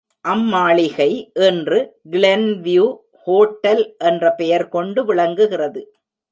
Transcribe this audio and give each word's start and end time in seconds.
அம்மாளிகை 0.25 1.09
இன்று 1.47 1.79
Glenview 2.11 2.85
hotel 3.27 3.83
என்ற 3.97 4.31
பெயர் 4.31 4.67
கொண்டு 4.69 5.05
விளங்குகிறது. 5.05 5.81